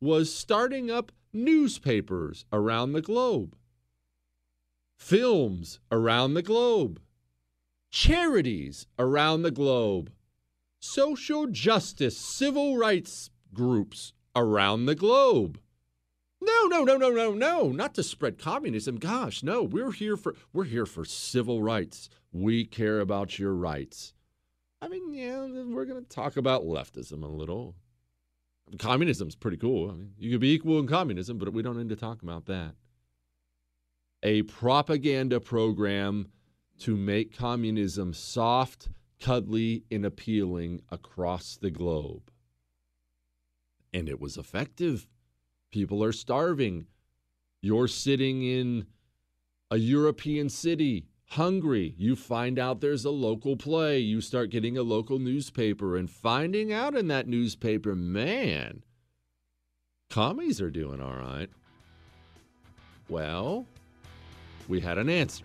[0.00, 3.54] was starting up newspapers around the globe
[5.00, 7.00] films around the globe,
[7.90, 10.12] charities around the globe,
[10.78, 15.58] social justice, civil rights groups around the globe.
[16.42, 18.98] No, no, no, no, no, no, not to spread communism.
[18.98, 22.08] Gosh, no, we're here for we're here for civil rights.
[22.30, 24.12] We care about your rights.
[24.80, 27.74] I mean, yeah, we're going to talk about leftism a little.
[28.76, 29.90] Communism's pretty cool.
[29.90, 32.46] I mean, you could be equal in communism, but we don't need to talk about
[32.46, 32.74] that.
[34.22, 36.28] A propaganda program
[36.80, 38.88] to make communism soft,
[39.20, 42.30] cuddly, and appealing across the globe.
[43.92, 45.08] And it was effective.
[45.70, 46.86] People are starving.
[47.60, 48.86] You're sitting in
[49.70, 51.94] a European city, hungry.
[51.96, 53.98] You find out there's a local play.
[53.98, 58.82] You start getting a local newspaper and finding out in that newspaper, man,
[60.08, 61.50] commies are doing all right.
[63.08, 63.66] Well,
[64.70, 65.44] we had an answer.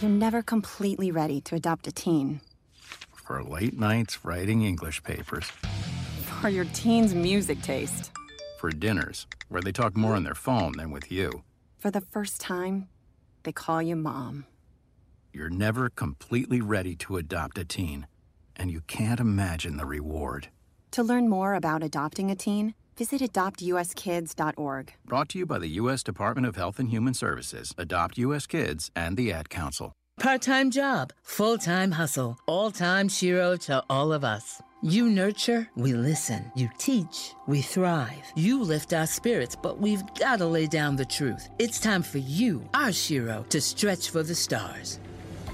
[0.00, 2.40] You're never completely ready to adopt a teen.
[3.14, 5.50] For late nights writing English papers.
[6.40, 8.12] For your teen's music taste.
[8.58, 11.42] For dinners, where they talk more on their phone than with you.
[11.84, 12.88] For the first time,
[13.42, 14.46] they call you mom.
[15.34, 18.06] You're never completely ready to adopt a teen,
[18.56, 20.48] and you can't imagine the reward.
[20.92, 24.94] To learn more about adopting a teen, visit adoptuskids.org.
[25.04, 26.02] Brought to you by the U.S.
[26.02, 28.46] Department of Health and Human Services, Adopt U.S.
[28.46, 29.92] Kids, and the Ad Council.
[30.18, 34.62] Part time job, full time hustle, all time Shiro to all of us.
[34.84, 36.52] You nurture, we listen.
[36.54, 38.22] You teach, we thrive.
[38.34, 41.48] You lift our spirits, but we've got to lay down the truth.
[41.58, 45.00] It's time for you, our Shiro, to stretch for the stars.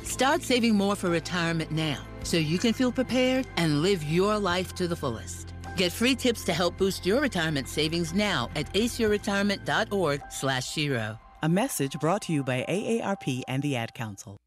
[0.03, 4.75] Start saving more for retirement now so you can feel prepared and live your life
[4.75, 5.53] to the fullest.
[5.77, 11.21] Get free tips to help boost your retirement savings now at aceyourretirement.org slash Shiro.
[11.45, 14.41] A message brought to you by AARP and the Ad Council.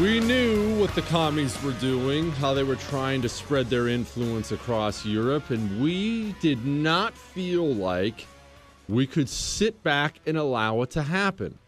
[0.00, 4.50] We knew what the commies were doing, how they were trying to spread their influence
[4.50, 8.26] across Europe, and we did not feel like
[8.88, 11.58] we could sit back and allow it to happen.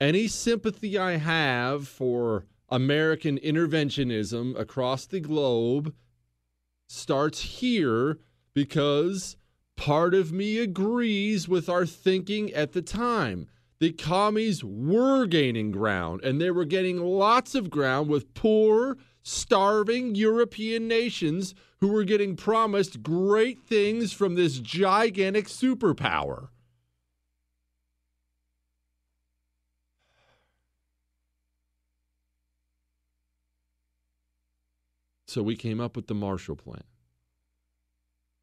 [0.00, 5.92] Any sympathy I have for American interventionism across the globe
[6.88, 8.18] starts here
[8.54, 9.36] because
[9.76, 16.22] part of me agrees with our thinking at the time the commies were gaining ground,
[16.22, 22.36] and they were getting lots of ground with poor, starving European nations who were getting
[22.36, 26.48] promised great things from this gigantic superpower.
[35.26, 36.84] So we came up with the Marshall Plan.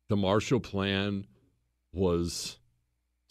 [0.09, 1.25] The Marshall Plan
[1.93, 2.57] was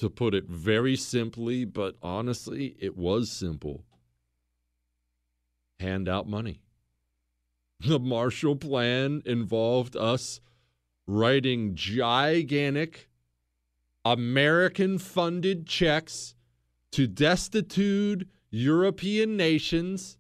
[0.00, 3.84] to put it very simply, but honestly, it was simple
[5.78, 6.60] hand out money.
[7.80, 10.40] The Marshall Plan involved us
[11.06, 13.08] writing gigantic
[14.04, 16.34] American funded checks
[16.92, 20.18] to destitute European nations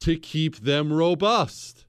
[0.00, 1.84] to keep them robust.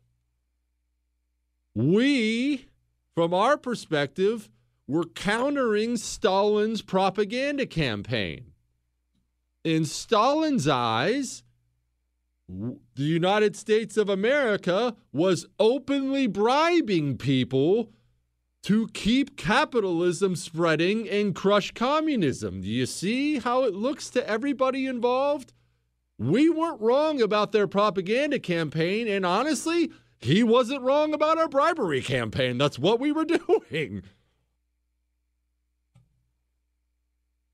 [1.76, 2.66] We,
[3.14, 4.50] from our perspective,
[4.90, 8.44] were countering Stalin's propaganda campaign.
[9.64, 11.44] In Stalin's eyes,
[12.48, 17.92] the United States of America was openly bribing people
[18.64, 22.62] to keep capitalism spreading and crush communism.
[22.62, 25.54] Do you see how it looks to everybody involved?
[26.18, 32.02] We weren't wrong about their propaganda campaign, and honestly, he wasn't wrong about our bribery
[32.02, 32.58] campaign.
[32.58, 33.26] That's what we were
[33.70, 34.02] doing.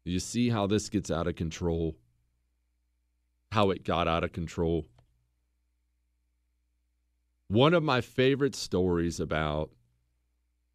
[0.06, 1.96] You see how this gets out of control?
[3.52, 4.86] How it got out of control?
[7.48, 9.72] One of my favorite stories about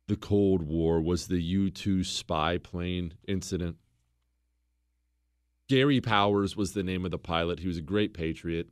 [0.09, 3.77] the Cold War was the U 2 spy plane incident.
[5.69, 7.61] Gary Powers was the name of the pilot.
[7.61, 8.69] He was a great patriot.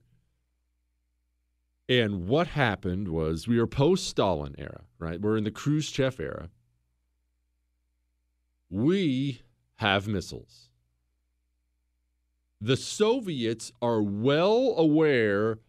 [1.88, 5.20] And what happened was we were post Stalin era, right?
[5.20, 6.50] We're in the Khrushchev era.
[8.68, 9.42] We
[9.78, 10.70] have missiles.
[12.60, 15.60] The Soviets are well aware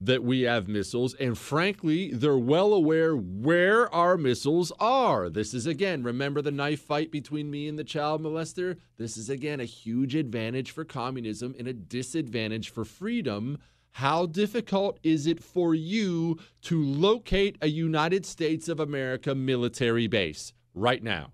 [0.00, 5.30] that we have missiles, and frankly, they're well aware where our missiles are.
[5.30, 8.78] This is again, remember the knife fight between me and the child molester?
[8.96, 13.58] This is again a huge advantage for communism and a disadvantage for freedom.
[13.92, 20.52] How difficult is it for you to locate a United States of America military base
[20.74, 21.30] right now?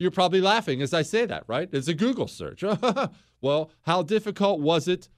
[0.00, 1.68] You're probably laughing as I say that, right?
[1.70, 2.64] It's a Google search.
[3.42, 5.10] well, how difficult was it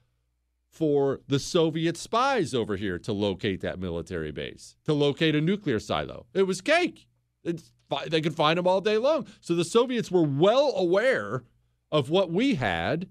[0.69, 5.79] for the Soviet spies over here to locate that military base, to locate a nuclear
[5.79, 6.25] silo.
[6.33, 7.07] It was cake.
[7.45, 7.71] It's,
[8.07, 9.25] they could find them all day long.
[9.39, 11.43] So the Soviets were well aware
[11.91, 13.07] of what we had.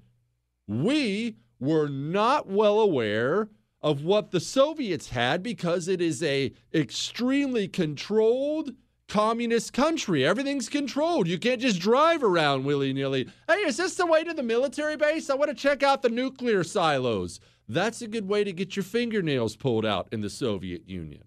[0.68, 3.49] We were not well aware
[3.81, 8.73] of what the Soviets had because it is a extremely controlled
[9.13, 10.25] communist country.
[10.25, 11.29] Everything's controlled.
[11.29, 13.29] You can't just drive around willy-nilly.
[13.47, 15.29] Hey, is this the way to the military base?
[15.29, 17.39] I want to check out the nuclear silos.
[17.69, 21.25] That's a good way to get your fingernails pulled out in the Soviet Union.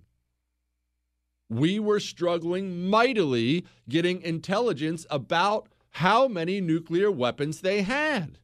[1.47, 8.39] We were struggling mightily getting intelligence about how many nuclear weapons they had.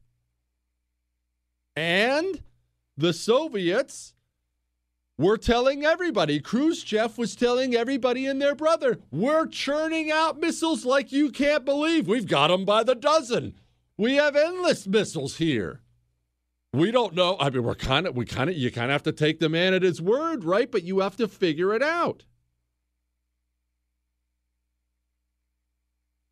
[1.74, 2.42] And
[2.96, 4.14] the Soviets
[5.18, 11.12] were telling everybody, Khrushchev was telling everybody and their brother, we're churning out missiles like
[11.12, 12.08] you can't believe.
[12.08, 13.54] We've got them by the dozen.
[13.96, 15.82] We have endless missiles here
[16.74, 17.36] we don't know.
[17.38, 19.48] I mean, we're kind of, we kind of, you kind of have to take the
[19.48, 20.70] man at his word, right?
[20.70, 22.24] But you have to figure it out.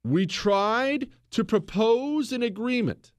[0.03, 3.13] We tried to propose an agreement.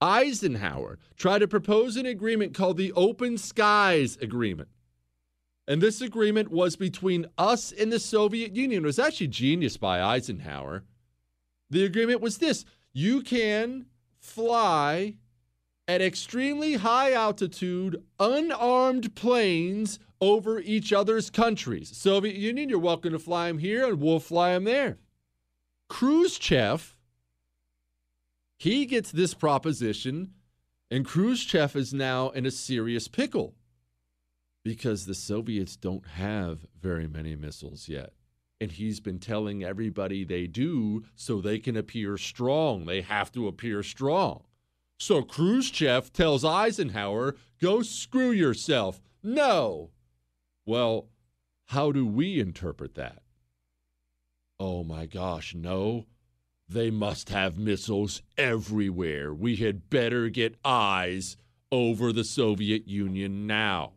[0.00, 4.68] Eisenhower tried to propose an agreement called the Open Skies Agreement.
[5.68, 8.84] And this agreement was between us and the Soviet Union.
[8.84, 10.82] It was actually genius by Eisenhower.
[11.68, 12.64] The agreement was this
[12.94, 13.84] you can
[14.18, 15.16] fly
[15.86, 21.94] at extremely high altitude, unarmed planes over each other's countries.
[21.94, 24.96] Soviet Union, you're welcome to fly them here, and we'll fly them there.
[25.90, 26.96] Khrushchev,
[28.56, 30.32] he gets this proposition,
[30.90, 33.54] and Khrushchev is now in a serious pickle
[34.68, 38.12] because the Soviets don't have very many missiles yet.
[38.60, 42.84] And he's been telling everybody they do so they can appear strong.
[42.84, 44.42] They have to appear strong.
[44.98, 49.00] So Khrushchev tells Eisenhower, go screw yourself.
[49.22, 49.88] No.
[50.66, 51.08] Well,
[51.68, 53.22] how do we interpret that?
[54.60, 56.04] Oh my gosh, no.
[56.68, 59.32] They must have missiles everywhere.
[59.32, 61.38] We had better get eyes
[61.72, 63.92] over the Soviet Union now.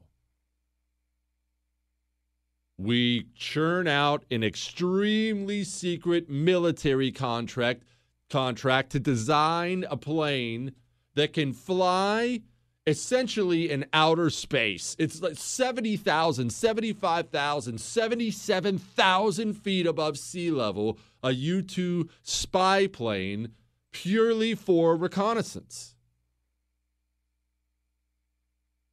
[2.78, 7.84] We churn out an extremely secret military contract
[8.30, 10.74] contract to design a plane
[11.16, 12.42] that can fly
[12.88, 14.96] essentially in outer space.
[14.98, 23.50] It's like 70,000, 75,000, 77,000 feet above sea level, a U 2 spy plane
[23.92, 25.96] purely for reconnaissance.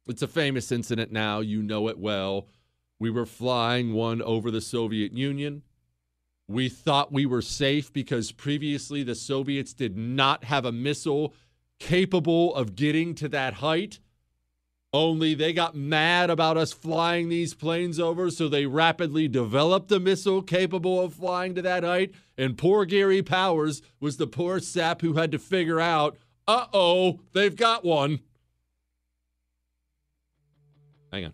[0.07, 1.39] It's a famous incident now.
[1.39, 2.47] You know it well.
[2.99, 5.63] We were flying one over the Soviet Union.
[6.47, 11.33] We thought we were safe because previously the Soviets did not have a missile
[11.79, 13.99] capable of getting to that height.
[14.91, 19.99] Only they got mad about us flying these planes over, so they rapidly developed a
[19.99, 22.11] missile capable of flying to that height.
[22.37, 27.19] And poor Gary Powers was the poor sap who had to figure out uh oh,
[27.33, 28.21] they've got one.
[31.11, 31.33] Hang on.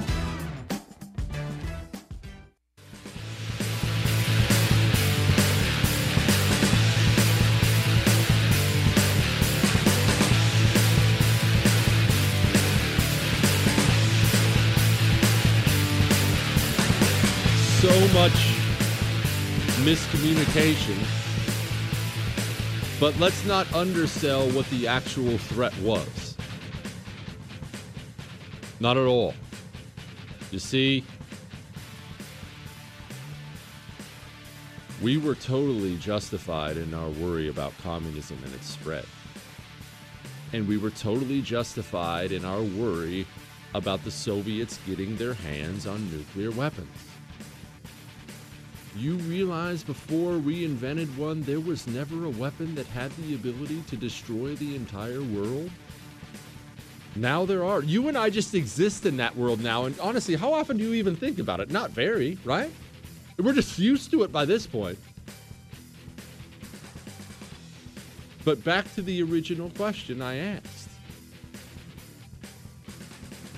[20.21, 20.97] Miscommunication.
[22.99, 26.37] But let's not undersell what the actual threat was.
[28.79, 29.33] Not at all.
[30.51, 31.03] You see,
[35.01, 39.05] we were totally justified in our worry about communism and its spread.
[40.53, 43.25] And we were totally justified in our worry
[43.73, 47.10] about the Soviets getting their hands on nuclear weapons.
[48.95, 53.83] You realize before we invented one, there was never a weapon that had the ability
[53.87, 55.71] to destroy the entire world?
[57.15, 57.81] Now there are.
[57.81, 59.85] You and I just exist in that world now.
[59.85, 61.71] And honestly, how often do you even think about it?
[61.71, 62.71] Not very, right?
[63.37, 64.97] We're just used to it by this point.
[68.43, 70.89] But back to the original question I asked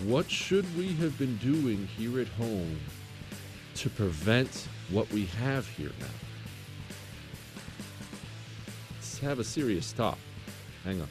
[0.05, 2.79] What should we have been doing here at home
[3.75, 6.05] to prevent what we have here now?
[8.95, 10.17] Let's have a serious talk.
[10.84, 11.07] Hang on.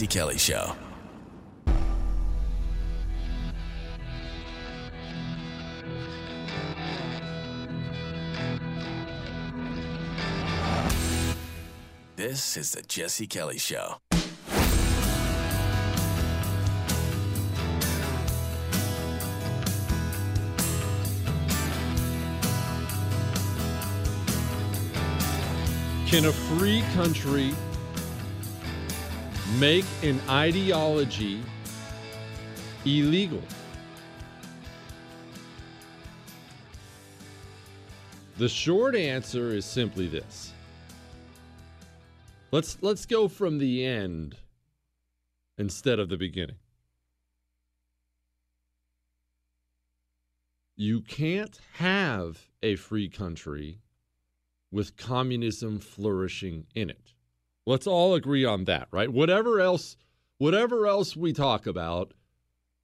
[0.00, 0.74] Is Kelly Show.
[12.16, 13.96] This is the Jesse Kelly Show.
[26.06, 27.54] Can a free country
[29.58, 31.42] make an ideology
[32.84, 33.42] illegal?
[38.38, 40.52] The short answer is simply this.
[42.52, 44.36] Let's let's go from the end
[45.58, 46.56] instead of the beginning.
[50.76, 53.82] You can't have a free country
[54.72, 57.12] with communism flourishing in it.
[57.66, 59.10] Let's all agree on that, right?
[59.10, 59.96] Whatever else
[60.40, 62.14] whatever else we talk about,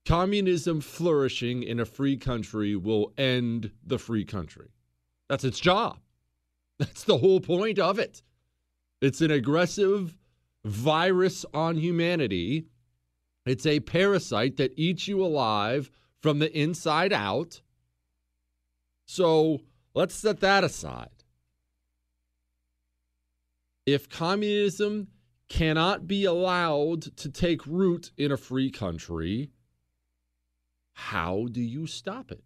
[0.05, 4.69] communism flourishing in a free country will end the free country.
[5.31, 5.99] That's its job.
[6.79, 8.23] That's the whole point of it.
[9.01, 10.15] It's an aggressive
[10.67, 12.67] virus on humanity.
[13.47, 17.63] It's a parasite that eats you alive from the inside out.
[19.07, 19.63] So
[19.95, 21.16] let's set that aside.
[23.87, 25.09] If communism
[25.49, 29.53] cannot be allowed to take root in a free country,
[30.93, 32.43] how do you stop it?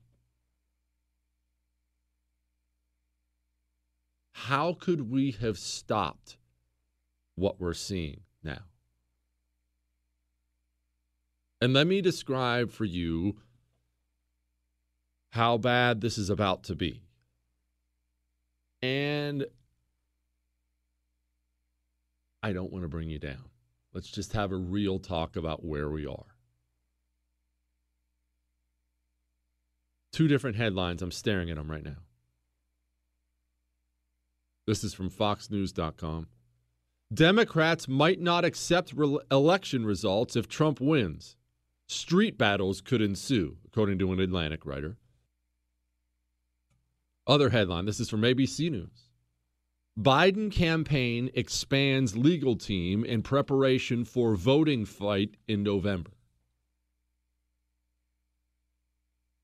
[4.33, 6.37] How could we have stopped
[7.37, 8.65] what we're seeing now?
[11.63, 13.37] And let me describe for you
[15.31, 17.03] how bad this is about to be.
[18.83, 19.47] And
[22.43, 23.51] I don't want to bring you down.
[23.93, 26.37] Let's just have a real talk about where we are.
[30.13, 31.03] Two different headlines.
[31.03, 31.99] I'm staring at them right now.
[34.67, 36.29] This is from FoxNews.com.
[37.13, 41.37] Democrats might not accept re- election results if Trump wins.
[41.89, 44.97] Street battles could ensue, according to an Atlantic writer.
[47.27, 49.10] Other headline this is from ABC News.
[49.99, 56.13] Biden campaign expands legal team in preparation for voting fight in November.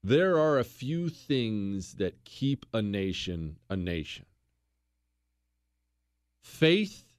[0.03, 4.27] There are a few things that keep a nation a nation.
[6.43, 7.13] Faith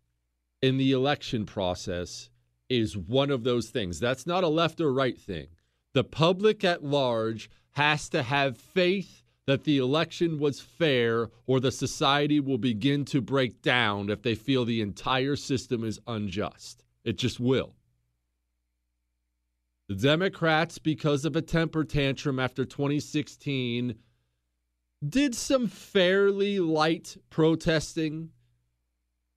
[0.61, 2.29] in the election process
[2.69, 3.99] is one of those things.
[3.99, 5.47] That's not a left or right thing.
[5.93, 11.71] The public at large has to have faith that the election was fair, or the
[11.71, 16.83] society will begin to break down if they feel the entire system is unjust.
[17.05, 17.73] It just will.
[19.87, 23.95] The Democrats, because of a temper tantrum after 2016,
[25.07, 28.31] did some fairly light protesting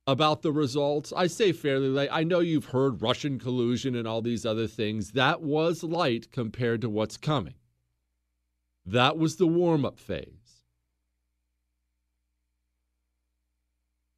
[0.08, 1.12] about the results.
[1.16, 2.08] I say fairly light.
[2.10, 5.12] I know you've heard Russian collusion and all these other things.
[5.12, 7.54] That was light compared to what's coming.
[8.86, 10.64] That was the warm up phase.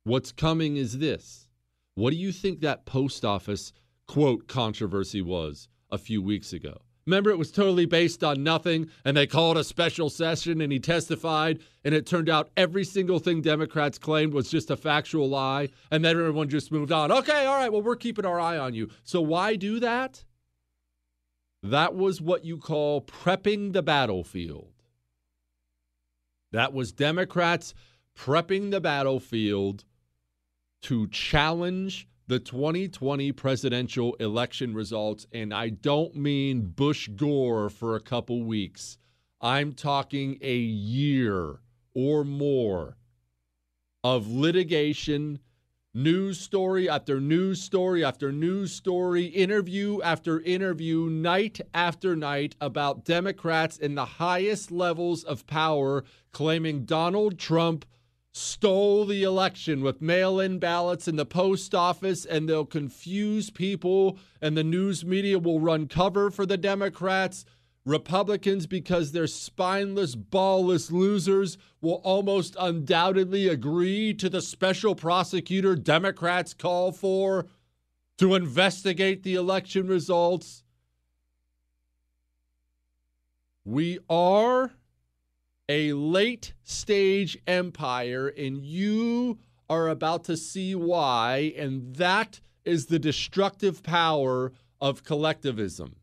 [0.05, 1.49] What's coming is this.
[1.95, 3.73] What do you think that post office
[4.09, 6.79] quote controversy was a few weeks ago?
[7.07, 10.79] Remember, it was totally based on nothing, and they called a special session and he
[10.79, 15.69] testified, and it turned out every single thing Democrats claimed was just a factual lie,
[15.91, 17.11] and then everyone just moved on.
[17.11, 18.89] Okay, all right, well, we're keeping our eye on you.
[19.03, 20.25] So why do that?
[21.63, 24.73] That was what you call prepping the battlefield.
[26.51, 27.73] That was Democrats
[28.17, 29.85] prepping the battlefield
[30.83, 35.27] to challenge the 2020 presidential election results.
[35.33, 38.99] And I don't mean Bush Gore for a couple weeks,
[39.41, 41.61] I'm talking a year
[41.95, 42.97] or more
[44.05, 45.41] of litigation
[45.95, 53.05] news story after news story after news story, interview after interview, night after night about
[53.05, 57.85] Democrats in the highest levels of power claiming Donald Trump
[58.33, 64.19] stole the election with mail in ballots in the post office, and they'll confuse people,
[64.41, 67.45] and the news media will run cover for the Democrats.
[67.85, 76.55] Republicans, because they're spineless, ballless losers, will almost undoubtedly agree to the special prosecutor Democrats
[76.55, 77.47] call for
[78.19, 80.63] to investigate the election results.
[83.65, 84.73] We are
[85.69, 92.99] a late stage empire, and you are about to see why, and that is the
[92.99, 95.97] destructive power of collectivism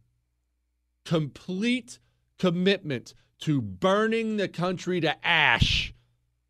[1.05, 1.99] complete
[2.37, 5.93] commitment to burning the country to ash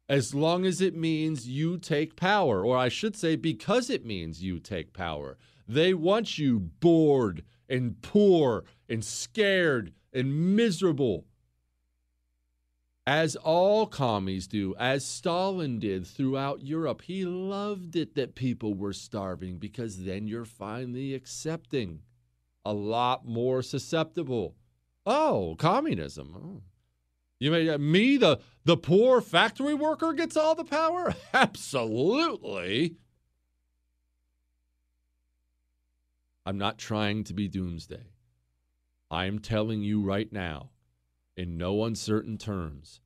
[0.09, 4.43] as long as it means you take power, or I should say, because it means
[4.43, 5.37] you take power.
[5.67, 11.25] They want you bored and poor and scared and miserable.
[13.05, 17.03] As all commies do, as Stalin did throughout Europe.
[17.03, 22.01] He loved it that people were starving because then you're finally accepting
[22.65, 24.55] a lot more susceptible.
[25.05, 26.35] Oh, communism.
[26.35, 26.61] Oh.
[27.39, 31.15] You mean uh, me, the the poor factory worker, gets all the power?
[31.33, 32.97] Absolutely.
[36.45, 38.07] I'm not trying to be doomsday.
[39.11, 40.69] I am telling you right now,
[41.37, 43.01] in no uncertain terms,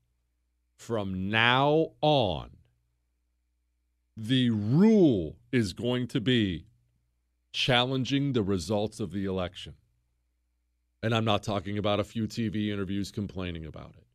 [0.76, 2.52] from now on,
[4.18, 6.66] the rule is going to be
[7.54, 9.76] challenging the results of the election.
[11.02, 14.06] And I'm not talking about a few TV interviews complaining about it,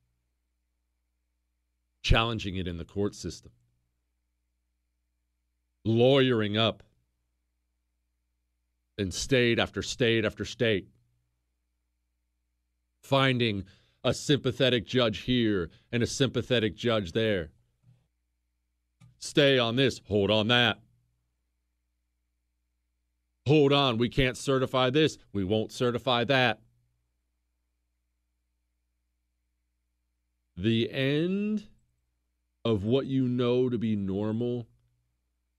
[2.02, 3.52] challenging it in the court system,
[5.84, 6.82] lawyering up
[8.96, 10.88] in state after state after state,
[13.02, 13.64] finding
[14.02, 17.50] a sympathetic judge here and a sympathetic judge there.
[19.20, 20.78] Stay on this, hold on that
[23.48, 26.60] hold on, we can't certify this, we won't certify that.
[30.56, 31.64] The end
[32.64, 34.66] of what you know to be normal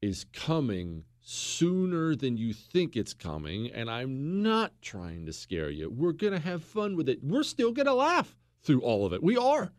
[0.02, 3.72] is coming sooner than you think it's coming.
[3.72, 5.90] And I'm not trying to scare you.
[5.90, 7.24] We're going to have fun with it.
[7.24, 9.24] We're still going to laugh through all of it.
[9.24, 9.72] We are.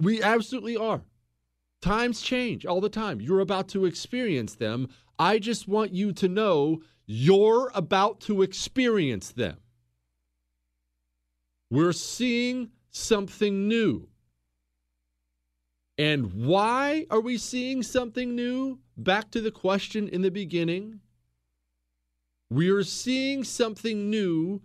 [0.00, 1.02] We absolutely are.
[1.82, 3.20] Times change all the time.
[3.20, 4.88] You're about to experience them.
[5.18, 9.58] I just want you to know you're about to experience them.
[11.70, 14.08] We're seeing something new.
[15.98, 18.80] And why are we seeing something new?
[18.96, 21.00] Back to the question in the beginning.
[22.50, 24.62] We are seeing something new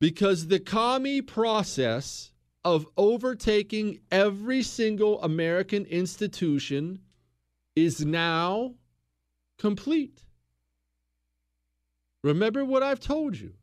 [0.00, 2.32] because the commie process
[2.64, 7.00] of overtaking every single American institution
[7.74, 8.74] is now
[9.58, 10.22] complete.
[12.22, 13.54] Remember what I've told you.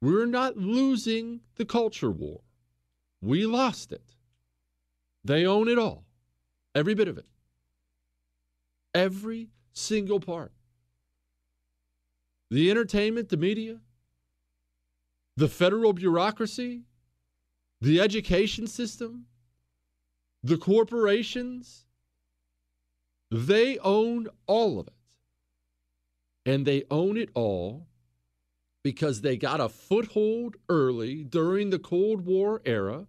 [0.00, 2.40] We're not losing the culture war.
[3.22, 4.02] We lost it.
[5.24, 6.04] They own it all,
[6.74, 7.26] every bit of it.
[8.94, 10.52] Every single part.
[12.50, 13.80] The entertainment, the media,
[15.36, 16.82] the federal bureaucracy,
[17.80, 19.26] the education system,
[20.42, 21.86] the corporations,
[23.30, 24.94] they own all of it.
[26.46, 27.86] And they own it all
[28.82, 33.06] because they got a foothold early during the Cold War era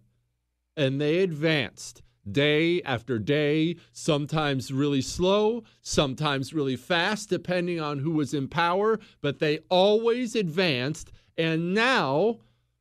[0.76, 8.10] and they advanced day after day, sometimes really slow, sometimes really fast, depending on who
[8.10, 11.12] was in power, but they always advanced.
[11.38, 12.38] And now,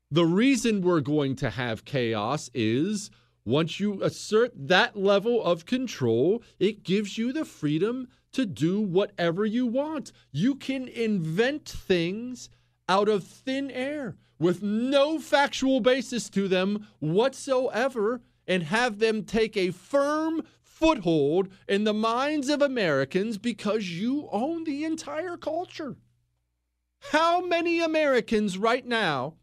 [0.10, 3.12] the reason we're going to have chaos is
[3.43, 9.46] once you assert that level of control, it gives you the freedom to do whatever
[9.46, 10.12] you want.
[10.32, 12.50] You can invent things
[12.90, 19.56] out of thin air with no factual basis to them whatsoever and have them take
[19.56, 25.96] a firm foothold in the minds of Americans because you own the entire culture.
[27.12, 29.36] How many Americans right now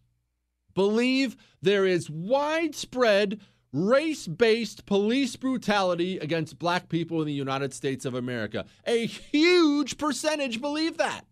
[0.74, 3.40] believe there is widespread
[3.72, 8.66] race based police brutality against black people in the United States of America?
[8.86, 11.24] A huge percentage believe that.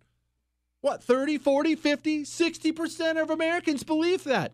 [0.81, 4.53] What, 30, 40, 50, 60% of Americans believe that.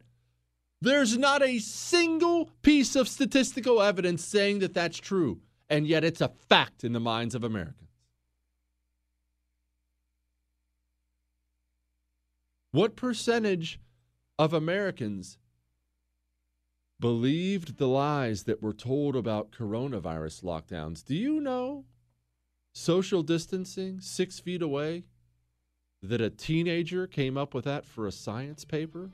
[0.81, 6.21] There's not a single piece of statistical evidence saying that that's true, and yet it's
[6.21, 7.89] a fact in the minds of Americans.
[12.73, 13.81] What percentage
[14.39, 15.39] of Americans
[16.99, 21.05] believed the lies that were told about coronavirus lockdowns?
[21.05, 21.85] Do you know
[22.73, 25.05] social distancing, six feet away,
[26.03, 29.11] that a teenager came up with that for a science paper?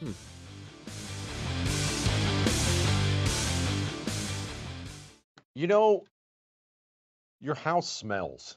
[0.00, 0.12] Hmm.
[5.54, 6.04] You know,
[7.40, 8.56] your house smells.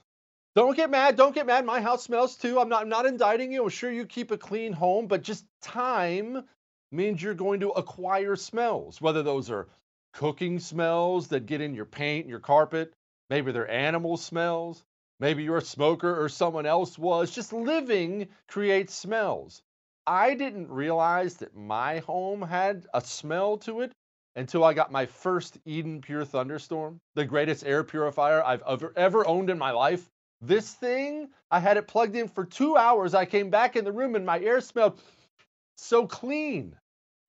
[0.56, 1.16] Don't get mad.
[1.16, 1.66] Don't get mad.
[1.66, 2.60] My house smells too.
[2.60, 3.64] I'm not I'm not indicting you.
[3.64, 6.44] I'm sure you keep a clean home, but just time
[6.92, 9.68] means you're going to acquire smells, whether those are
[10.14, 12.94] cooking smells that get in your paint, your carpet,
[13.32, 14.84] maybe they're animal smells,
[15.20, 17.32] maybe you're a smoker or someone else was.
[17.32, 19.64] Just living creates smells.
[20.06, 23.92] I didn't realize that my home had a smell to it
[24.36, 29.28] until I got my first Eden Pure Thunderstorm, the greatest air purifier I've ever, ever
[29.28, 30.08] owned in my life.
[30.46, 33.14] This thing, I had it plugged in for two hours.
[33.14, 35.00] I came back in the room and my air smelled
[35.78, 36.76] so clean.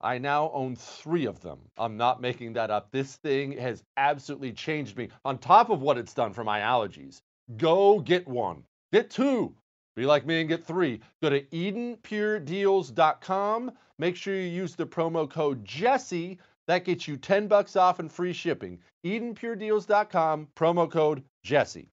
[0.00, 1.60] I now own three of them.
[1.78, 2.90] I'm not making that up.
[2.90, 7.20] This thing has absolutely changed me on top of what it's done for my allergies.
[7.56, 9.54] Go get one, get two.
[9.94, 11.00] Be like me and get three.
[11.22, 13.70] Go to EdenPureDeals.com.
[13.96, 16.40] Make sure you use the promo code Jesse.
[16.66, 18.80] That gets you 10 bucks off and free shipping.
[19.06, 21.92] EdenPureDeals.com, promo code Jesse.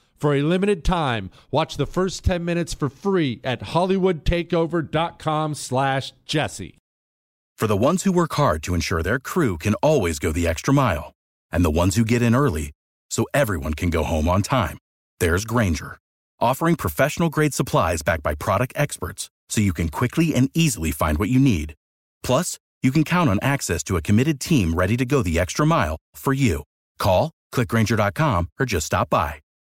[0.21, 6.77] For a limited time, watch the first 10 minutes for free at hollywoodtakeover.com slash jesse.
[7.57, 10.75] For the ones who work hard to ensure their crew can always go the extra
[10.75, 11.11] mile,
[11.51, 12.71] and the ones who get in early
[13.09, 14.77] so everyone can go home on time,
[15.19, 15.97] there's Grainger,
[16.39, 21.29] offering professional-grade supplies backed by product experts so you can quickly and easily find what
[21.29, 21.73] you need.
[22.21, 25.65] Plus, you can count on access to a committed team ready to go the extra
[25.65, 26.63] mile for you.
[26.99, 29.41] Call Click Grainger.com or just stop by.